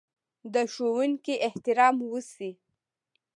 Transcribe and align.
د 0.53 0.55
ښوونکي 0.73 1.33
احترام 1.47 1.95
وشي. 2.11 2.51